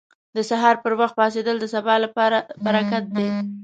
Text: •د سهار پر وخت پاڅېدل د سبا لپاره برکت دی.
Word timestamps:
•د 0.35 0.37
سهار 0.49 0.75
پر 0.83 0.93
وخت 0.99 1.13
پاڅېدل 1.19 1.55
د 1.59 1.65
سبا 1.75 1.95
لپاره 2.05 2.37
برکت 2.65 3.03
دی. 3.17 3.27